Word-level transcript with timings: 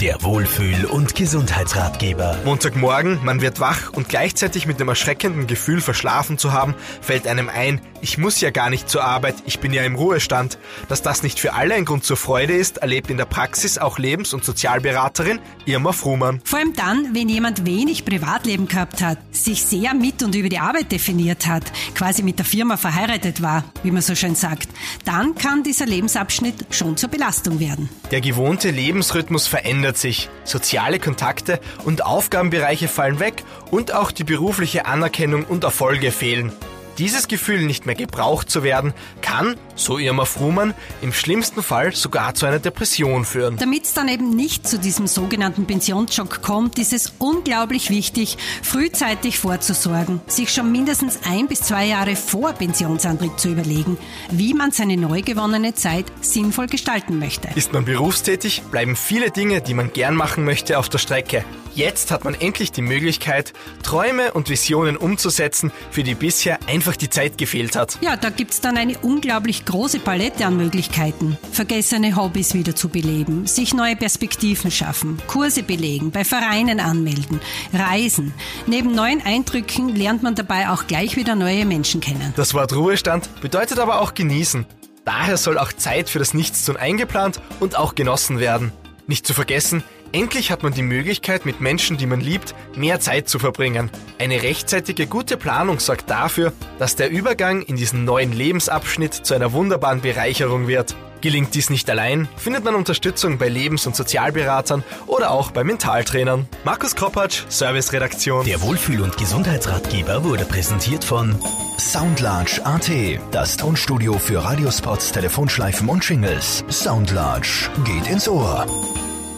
Der 0.00 0.22
Wohlfühl- 0.22 0.84
und 0.84 1.16
Gesundheitsratgeber. 1.16 2.38
Montagmorgen, 2.44 3.18
man 3.24 3.40
wird 3.40 3.58
wach 3.58 3.92
und 3.92 4.08
gleichzeitig 4.08 4.64
mit 4.64 4.78
dem 4.78 4.86
erschreckenden 4.86 5.48
Gefühl 5.48 5.80
verschlafen 5.80 6.38
zu 6.38 6.52
haben, 6.52 6.76
fällt 7.00 7.26
einem 7.26 7.48
ein, 7.48 7.80
ich 8.00 8.16
muss 8.16 8.40
ja 8.40 8.50
gar 8.50 8.70
nicht 8.70 8.88
zur 8.88 9.02
Arbeit, 9.02 9.34
ich 9.44 9.58
bin 9.58 9.72
ja 9.72 9.82
im 9.82 9.96
Ruhestand. 9.96 10.56
Dass 10.88 11.02
das 11.02 11.24
nicht 11.24 11.40
für 11.40 11.54
alle 11.54 11.74
ein 11.74 11.84
Grund 11.84 12.04
zur 12.04 12.16
Freude 12.16 12.52
ist, 12.52 12.78
erlebt 12.78 13.10
in 13.10 13.16
der 13.16 13.24
Praxis 13.24 13.76
auch 13.76 13.98
Lebens- 13.98 14.32
und 14.32 14.44
Sozialberaterin 14.44 15.40
Irma 15.66 15.90
Fruhmann. 15.90 16.40
Vor 16.44 16.60
allem 16.60 16.74
dann, 16.74 17.12
wenn 17.14 17.28
jemand 17.28 17.66
wenig 17.66 18.04
Privatleben 18.04 18.68
gehabt 18.68 19.02
hat, 19.02 19.18
sich 19.32 19.64
sehr 19.64 19.94
mit 19.94 20.22
und 20.22 20.36
über 20.36 20.48
die 20.48 20.60
Arbeit 20.60 20.92
definiert 20.92 21.48
hat, 21.48 21.64
quasi 21.96 22.22
mit 22.22 22.38
der 22.38 22.46
Firma 22.46 22.76
verheiratet 22.76 23.42
war, 23.42 23.64
wie 23.82 23.90
man 23.90 24.02
so 24.02 24.14
schön 24.14 24.36
sagt, 24.36 24.68
dann 25.04 25.34
kann 25.34 25.64
dieser 25.64 25.86
Lebensabschnitt 25.86 26.66
schon 26.70 26.96
zur 26.96 27.08
Belastung 27.08 27.58
werden. 27.58 27.88
Der 28.12 28.20
gewohnte 28.20 28.70
Lebensrhythmus 28.70 29.48
verändert 29.48 29.87
sich, 29.96 30.28
soziale 30.44 30.98
Kontakte 30.98 31.60
und 31.84 32.04
Aufgabenbereiche 32.04 32.88
fallen 32.88 33.20
weg 33.20 33.44
und 33.70 33.94
auch 33.94 34.10
die 34.10 34.24
berufliche 34.24 34.86
Anerkennung 34.86 35.44
und 35.44 35.64
Erfolge 35.64 36.10
fehlen. 36.10 36.52
Dieses 36.98 37.28
Gefühl, 37.28 37.62
nicht 37.62 37.86
mehr 37.86 37.94
gebraucht 37.94 38.50
zu 38.50 38.64
werden, 38.64 38.92
kann, 39.22 39.54
so 39.76 39.98
Irma 39.98 40.24
Fruhmann, 40.24 40.74
im 41.00 41.12
schlimmsten 41.12 41.62
Fall 41.62 41.94
sogar 41.94 42.34
zu 42.34 42.44
einer 42.44 42.58
Depression 42.58 43.24
führen. 43.24 43.56
Damit 43.56 43.84
es 43.84 43.94
dann 43.94 44.08
eben 44.08 44.30
nicht 44.30 44.66
zu 44.66 44.80
diesem 44.80 45.06
sogenannten 45.06 45.64
Pensionsschock 45.64 46.42
kommt, 46.42 46.76
ist 46.76 46.92
es 46.92 47.12
unglaublich 47.18 47.90
wichtig, 47.90 48.36
frühzeitig 48.64 49.38
vorzusorgen, 49.38 50.20
sich 50.26 50.52
schon 50.52 50.72
mindestens 50.72 51.20
ein 51.24 51.46
bis 51.46 51.60
zwei 51.60 51.86
Jahre 51.86 52.16
vor 52.16 52.52
Pensionsantritt 52.52 53.38
zu 53.38 53.50
überlegen, 53.50 53.96
wie 54.32 54.52
man 54.52 54.72
seine 54.72 54.96
neu 54.96 55.22
gewonnene 55.22 55.74
Zeit 55.74 56.06
sinnvoll 56.20 56.66
gestalten 56.66 57.20
möchte. 57.20 57.48
Ist 57.54 57.72
man 57.72 57.84
berufstätig, 57.84 58.62
bleiben 58.72 58.96
viele 58.96 59.30
Dinge, 59.30 59.60
die 59.60 59.74
man 59.74 59.92
gern 59.92 60.16
machen 60.16 60.44
möchte, 60.44 60.78
auf 60.78 60.88
der 60.88 60.98
Strecke. 60.98 61.44
Jetzt 61.74 62.10
hat 62.10 62.24
man 62.24 62.34
endlich 62.34 62.72
die 62.72 62.82
Möglichkeit, 62.82 63.52
Träume 63.84 64.32
und 64.32 64.48
Visionen 64.48 64.96
umzusetzen, 64.96 65.70
für 65.92 66.02
die 66.02 66.16
bisher 66.16 66.58
einfach 66.66 66.87
die 66.96 67.10
Zeit 67.10 67.38
gefehlt 67.38 67.76
hat. 67.76 67.98
Ja, 68.00 68.16
da 68.16 68.30
gibt's 68.30 68.60
dann 68.60 68.76
eine 68.76 68.98
unglaublich 68.98 69.64
große 69.64 69.98
Palette 70.00 70.46
an 70.46 70.56
Möglichkeiten. 70.56 71.36
Vergessene 71.52 72.16
Hobbys 72.16 72.54
wieder 72.54 72.74
zu 72.74 72.88
beleben, 72.88 73.46
sich 73.46 73.74
neue 73.74 73.96
Perspektiven 73.96 74.70
schaffen, 74.70 75.18
Kurse 75.26 75.62
belegen, 75.62 76.10
bei 76.10 76.24
Vereinen 76.24 76.80
anmelden, 76.80 77.40
reisen. 77.72 78.32
Neben 78.66 78.94
neuen 78.94 79.22
Eindrücken 79.22 79.94
lernt 79.94 80.22
man 80.22 80.34
dabei 80.34 80.70
auch 80.70 80.86
gleich 80.86 81.16
wieder 81.16 81.34
neue 81.34 81.64
Menschen 81.64 82.00
kennen. 82.00 82.32
Das 82.36 82.54
Wort 82.54 82.74
Ruhestand 82.74 83.28
bedeutet 83.40 83.78
aber 83.78 84.00
auch 84.00 84.14
genießen. 84.14 84.66
Daher 85.04 85.38
soll 85.38 85.58
auch 85.58 85.72
Zeit 85.72 86.10
für 86.10 86.18
das 86.18 86.34
Nichtstun 86.34 86.76
eingeplant 86.76 87.40
und 87.60 87.76
auch 87.78 87.94
genossen 87.94 88.40
werden. 88.40 88.72
Nicht 89.06 89.26
zu 89.26 89.32
vergessen, 89.32 89.82
endlich 90.12 90.50
hat 90.50 90.62
man 90.62 90.72
die 90.72 90.82
Möglichkeit, 90.82 91.46
mit 91.46 91.60
Menschen, 91.60 91.96
die 91.96 92.06
man 92.06 92.20
liebt, 92.20 92.54
mehr 92.76 93.00
Zeit 93.00 93.28
zu 93.28 93.38
verbringen. 93.38 93.90
Eine 94.18 94.42
rechtzeitige 94.42 95.06
gute 95.06 95.36
Planung 95.36 95.80
sorgt 95.80 96.10
dafür, 96.10 96.52
dass 96.78 96.96
der 96.96 97.10
Übergang 97.10 97.62
in 97.62 97.76
diesen 97.76 98.04
neuen 98.04 98.32
Lebensabschnitt 98.32 99.14
zu 99.14 99.34
einer 99.34 99.52
wunderbaren 99.52 100.00
Bereicherung 100.00 100.68
wird. 100.68 100.94
Gelingt 101.20 101.54
dies 101.54 101.68
nicht 101.68 101.90
allein, 101.90 102.28
findet 102.36 102.64
man 102.64 102.76
Unterstützung 102.76 103.38
bei 103.38 103.48
Lebens- 103.48 103.86
und 103.86 103.96
Sozialberatern 103.96 104.84
oder 105.06 105.32
auch 105.32 105.50
bei 105.50 105.64
Mentaltrainern. 105.64 106.46
Markus 106.64 106.94
Kropatsch, 106.94 107.42
Serviceredaktion. 107.48 108.44
Der 108.44 108.60
Wohlfühl- 108.62 109.02
und 109.02 109.16
Gesundheitsratgeber 109.16 110.22
wurde 110.22 110.44
präsentiert 110.44 111.04
von 111.04 111.34
Soundlarge 111.78 112.64
AT, 112.64 112.90
das 113.32 113.56
Tonstudio 113.56 114.18
für 114.18 114.44
Radiospots, 114.44 115.10
Telefonschleifen 115.10 115.88
und 115.88 116.08
Jingles. 116.08 116.64
Soundlarge 116.68 117.70
geht 117.84 118.08
ins 118.08 118.28
Ohr. 118.28 118.66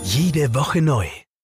Jede 0.02 0.48
Woche 0.54 0.80
neu. 0.80 1.29